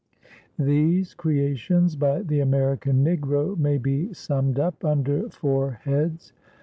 [0.57, 6.33] These creations by the American Negro may be summed up under four heads.